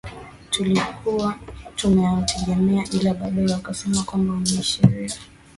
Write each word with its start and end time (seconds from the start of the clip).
tulikuwa 0.49 1.35
tumeutegemea 1.75 2.83
ila 2.91 3.13
baadaye 3.13 3.47
wakasema 3.53 4.03
kwamba 4.03 4.33
wameahirisha 4.33 4.89